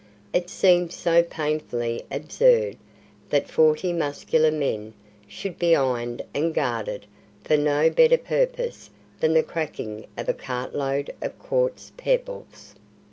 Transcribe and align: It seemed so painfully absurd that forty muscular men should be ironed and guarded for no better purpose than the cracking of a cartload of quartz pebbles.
It 0.33 0.49
seemed 0.49 0.91
so 0.91 1.21
painfully 1.21 2.05
absurd 2.09 2.77
that 3.29 3.51
forty 3.51 3.93
muscular 3.93 4.49
men 4.49 4.95
should 5.27 5.59
be 5.59 5.75
ironed 5.75 6.23
and 6.33 6.55
guarded 6.55 7.05
for 7.43 7.55
no 7.55 7.87
better 7.91 8.17
purpose 8.17 8.89
than 9.19 9.35
the 9.35 9.43
cracking 9.43 10.07
of 10.17 10.27
a 10.27 10.33
cartload 10.33 11.13
of 11.21 11.37
quartz 11.37 11.91
pebbles. 11.97 12.73